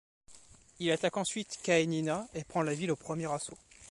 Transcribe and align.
Il 0.79 0.89
attaque 0.89 1.17
ensuite 1.17 1.59
Caenina 1.61 2.27
et 2.33 2.43
prend 2.43 2.63
la 2.63 2.73
ville 2.73 2.89
au 2.89 2.95
premier 2.95 3.31
assaut. 3.31 3.59